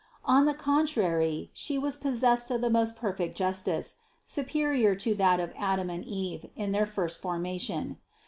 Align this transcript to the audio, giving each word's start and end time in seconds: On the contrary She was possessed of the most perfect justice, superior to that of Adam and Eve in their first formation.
On 0.25 0.45
the 0.47 0.55
contrary 0.55 1.51
She 1.53 1.77
was 1.77 1.95
possessed 1.95 2.49
of 2.49 2.61
the 2.61 2.71
most 2.71 2.95
perfect 2.95 3.37
justice, 3.37 3.97
superior 4.25 4.95
to 4.95 5.13
that 5.13 5.39
of 5.39 5.53
Adam 5.55 5.91
and 5.91 6.03
Eve 6.03 6.49
in 6.55 6.71
their 6.71 6.87
first 6.87 7.21
formation. 7.21 7.99